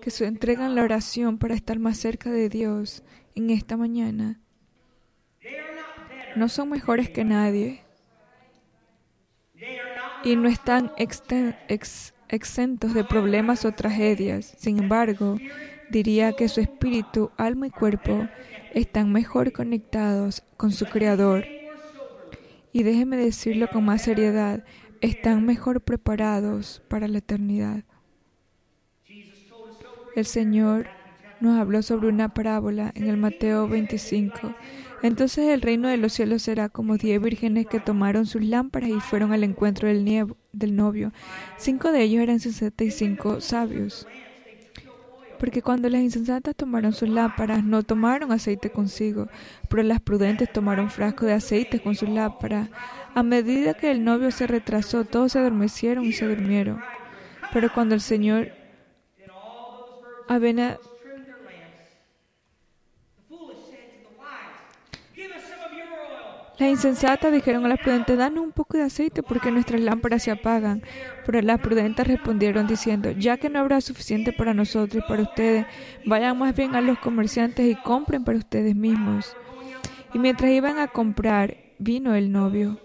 [0.02, 3.02] que se entregan la oración para estar más cerca de Dios
[3.34, 4.42] en esta mañana
[6.36, 7.82] no son mejores que nadie
[10.24, 14.56] y no están exentos de problemas o tragedias.
[14.58, 15.38] Sin embargo,
[15.90, 18.28] diría que su espíritu, alma y cuerpo
[18.74, 21.46] están mejor conectados con su Creador.
[22.74, 24.66] Y déjeme decirlo con más seriedad,
[25.02, 27.84] están mejor preparados para la eternidad
[30.16, 30.88] el Señor
[31.42, 34.56] nos habló sobre una parábola en el Mateo 25.
[35.06, 39.00] Entonces el reino de los cielos será como diez vírgenes que tomaron sus lámparas y
[39.00, 41.14] fueron al encuentro del, novio.
[41.58, 44.08] Cinco de ellos eran sesenta y cinco sabios.
[45.38, 49.28] Porque cuando las insensatas tomaron sus lámparas, no tomaron aceite consigo,
[49.70, 52.70] pero las prudentes tomaron frasco de aceite con sus lámparas.
[53.14, 56.82] A medida que el novio se retrasó, todos se adormecieron y se durmieron.
[57.54, 58.50] Pero cuando el Señor
[60.28, 60.80] Avena
[66.58, 70.32] Las insensatas dijeron a las prudentes, danos un poco de aceite porque nuestras lámparas se
[70.32, 70.84] apagan.
[71.26, 75.66] Pero las prudentes respondieron diciendo, ya que no habrá suficiente para nosotros y para ustedes,
[76.06, 79.36] vayan más bien a los comerciantes y compren para ustedes mismos.
[80.14, 82.80] Y mientras iban a comprar, vino el novio.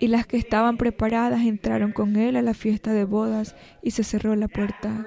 [0.00, 4.02] Y las que estaban preparadas entraron con él a la fiesta de bodas y se
[4.02, 5.06] cerró la puerta.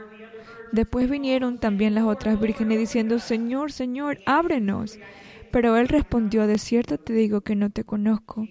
[0.72, 4.98] Después vinieron también las otras vírgenes diciendo, Señor, Señor, ábrenos.
[5.52, 8.48] Pero él respondió, de cierto te digo que no te conozco.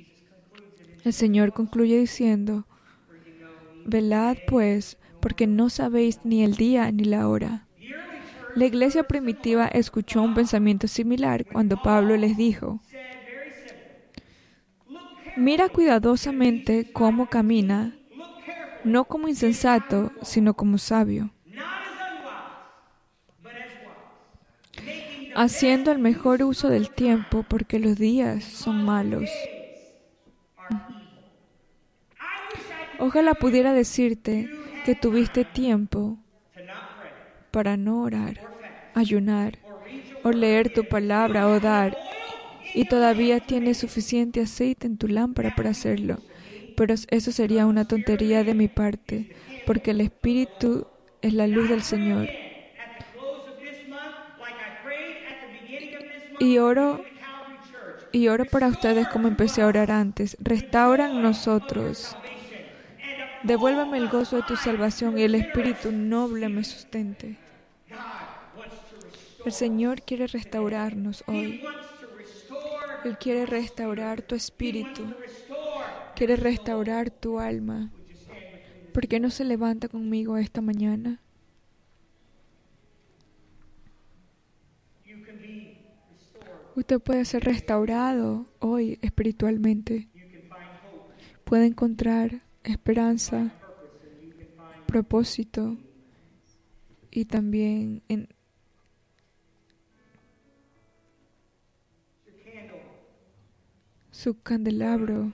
[1.05, 2.67] El Señor concluye diciendo,
[3.85, 7.67] Velad pues, porque no sabéis ni el día ni la hora.
[8.55, 12.81] La iglesia primitiva escuchó un pensamiento similar cuando Pablo les dijo,
[15.37, 17.95] Mira cuidadosamente cómo camina,
[18.85, 21.36] no como insensato, sino como sabio
[25.37, 29.31] haciendo el mejor uso del tiempo porque los días son malos.
[32.99, 34.51] Ojalá pudiera decirte
[34.87, 36.17] que tuviste tiempo
[37.51, 38.41] para no orar,
[38.95, 39.59] ayunar,
[40.25, 41.97] o leer tu palabra o dar,
[42.75, 46.19] y todavía tienes suficiente aceite en tu lámpara para hacerlo.
[46.77, 49.31] Pero eso sería una tontería de mi parte,
[49.67, 50.87] porque el Espíritu
[51.21, 52.29] es la luz del Señor.
[56.39, 57.03] Y oro
[58.13, 60.37] y oro para ustedes como empecé a orar antes.
[60.41, 62.17] Restauran nosotros.
[63.43, 67.37] Devuélveme el gozo de tu salvación y el espíritu noble me sustente.
[69.45, 71.63] El Señor quiere restaurarnos hoy.
[73.05, 75.15] Él quiere restaurar tu espíritu.
[76.17, 77.91] Quiere restaurar tu alma.
[78.93, 81.21] ¿Por qué no se levanta conmigo esta mañana?
[86.77, 90.11] Usted puede ser restaurado hoy espiritualmente.
[91.45, 93.51] Puede encontrar esperanza,
[94.87, 95.79] propósito
[97.11, 98.29] y también en
[104.11, 105.33] su candelabro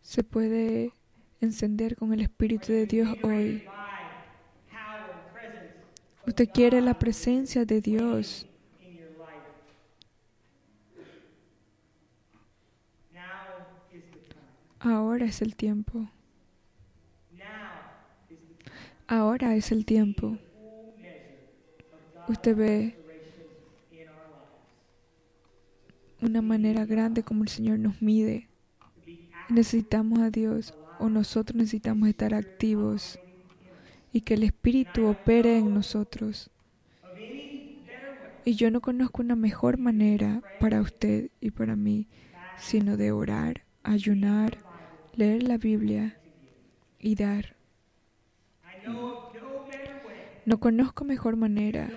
[0.00, 0.94] se puede
[1.42, 3.62] encender con el Espíritu de Dios hoy.
[6.26, 8.48] Usted quiere la presencia de Dios
[14.78, 16.08] Ahora es el tiempo.
[19.08, 20.36] Ahora es el tiempo.
[22.28, 22.98] Usted ve
[26.20, 28.48] una manera grande como el Señor nos mide.
[29.48, 33.18] Necesitamos a Dios o nosotros necesitamos estar activos
[34.12, 36.50] y que el Espíritu opere en nosotros.
[38.44, 42.08] Y yo no conozco una mejor manera para usted y para mí,
[42.56, 44.58] sino de orar, ayunar,
[45.16, 46.18] leer la Biblia
[46.98, 47.56] y dar.
[50.44, 51.90] No conozco mejor manera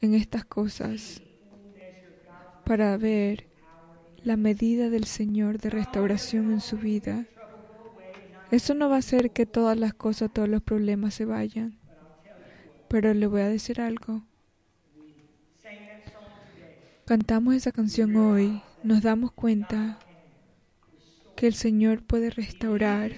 [0.00, 1.22] en estas cosas
[2.64, 3.46] para ver
[4.24, 7.26] la medida del Señor de restauración en su vida.
[8.50, 11.78] Eso no va a hacer que todas las cosas, todos los problemas se vayan.
[12.88, 14.22] Pero le voy a decir algo.
[17.06, 19.98] Cantamos esa canción hoy, nos damos cuenta
[21.36, 23.12] que el Señor puede restaurar.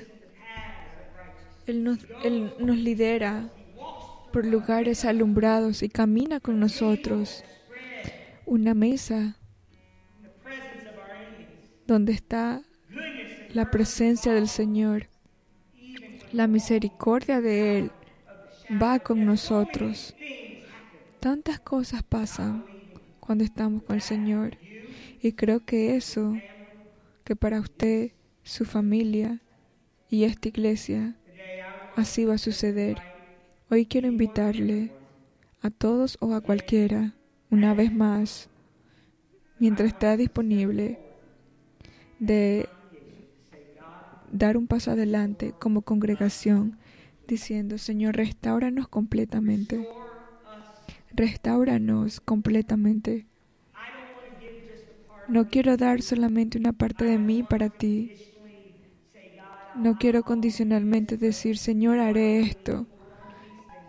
[1.66, 1.98] Él nos,
[2.58, 3.50] lidera
[4.32, 7.44] por lugares alumbrados y camina con nosotros.
[8.46, 9.36] Una mesa
[11.86, 12.62] donde está
[13.52, 15.08] la presencia del Señor.
[16.32, 17.90] La misericordia de Él
[18.82, 20.14] va con nosotros.
[21.20, 22.64] Tantas cosas pasan
[23.20, 24.58] cuando estamos con el Señor.
[25.22, 26.34] Y creo que eso
[27.24, 28.12] que para usted,
[28.42, 29.40] su familia
[30.10, 31.16] y esta iglesia
[31.96, 32.98] así va a suceder.
[33.70, 34.92] Hoy quiero invitarle
[35.62, 37.14] a todos o a cualquiera,
[37.50, 38.50] una vez más,
[39.58, 40.98] mientras está disponible,
[42.18, 42.68] de
[44.30, 46.78] dar un paso adelante como congregación,
[47.26, 49.88] diciendo, Señor, restauranos completamente.
[51.12, 53.26] Restauranos completamente.
[55.28, 58.12] No quiero dar solamente una parte de mí para ti.
[59.74, 62.86] No quiero condicionalmente decir, Señor, haré esto.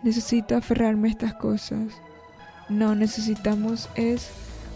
[0.02, 1.92] Necesito aferrarme a estas cosas.
[2.68, 4.30] No, necesitamos es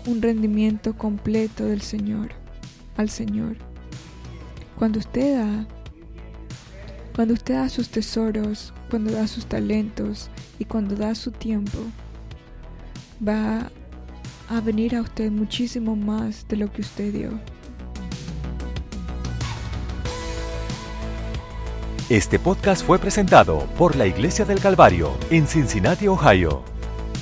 [0.07, 2.31] un rendimiento completo del Señor,
[2.97, 3.57] al Señor.
[4.79, 5.67] Cuando usted da,
[7.15, 11.79] cuando usted da sus tesoros, cuando da sus talentos y cuando da su tiempo,
[13.27, 13.71] va
[14.51, 17.31] a venir a usted muchísimo más de lo que usted dio.
[22.09, 26.65] Este podcast fue presentado por la Iglesia del Calvario en Cincinnati, Ohio.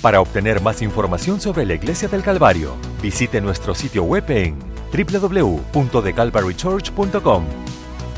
[0.00, 4.56] Para obtener más información sobre la Iglesia del Calvario, visite nuestro sitio web en
[4.90, 7.44] www.thecalvarychurch.com